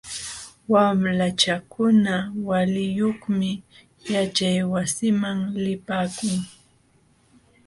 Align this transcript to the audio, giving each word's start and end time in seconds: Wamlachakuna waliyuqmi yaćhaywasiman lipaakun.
Wamlachakuna 0.71 2.13
waliyuqmi 2.49 3.51
yaćhaywasiman 4.13 5.39
lipaakun. 5.63 6.37